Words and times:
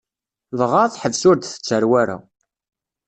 Dɣa, 0.59 0.83
teḥbes 0.93 1.23
ur 1.29 1.37
d-tettarew 1.37 1.93
ara. 2.01 2.17